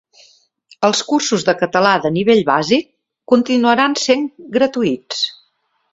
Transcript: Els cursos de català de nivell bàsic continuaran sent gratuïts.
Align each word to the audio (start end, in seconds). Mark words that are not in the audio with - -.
Els 0.87 1.01
cursos 1.09 1.45
de 1.49 1.55
català 1.59 1.91
de 2.05 2.11
nivell 2.17 2.41
bàsic 2.49 2.89
continuaran 3.35 3.97
sent 4.05 4.29
gratuïts. 4.57 5.25